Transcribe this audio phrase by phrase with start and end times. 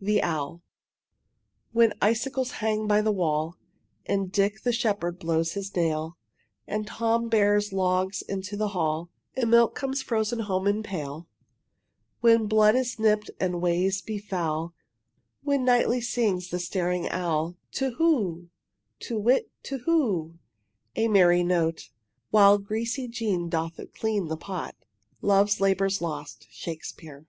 [0.00, 0.62] THE OWL
[1.72, 3.56] When icicles hang by the wall,
[4.06, 6.16] And Dick the shepherd blows his nail,
[6.68, 11.26] And Tom bears logs into the hall, And milk comes frozen home in pail;
[12.20, 14.72] When blood is nipped and ways be foul,
[15.42, 18.50] Then nightly sings the staring owl, "Tu who!
[19.00, 19.50] Tu whit!
[19.64, 20.38] tu who!"
[20.94, 21.90] a merry note,
[22.30, 24.76] While greasy Jean doth clean the pot.
[25.22, 27.26] "Love's Labour's Lost," Shakespeare.